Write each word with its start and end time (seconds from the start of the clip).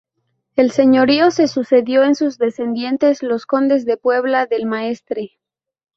El 0.55 0.71
señorío 0.71 1.29
se 1.29 1.47
sucedió 1.47 2.01
en 2.03 2.15
sus 2.15 2.39
descendientes 2.39 3.21
los 3.21 3.45
condes 3.45 3.85
de 3.85 3.91
la 3.93 3.97
Puebla 3.97 4.47
del 4.47 4.65
Maestre. 4.65 5.37